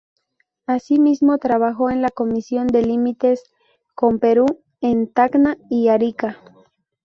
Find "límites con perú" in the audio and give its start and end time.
2.81-4.47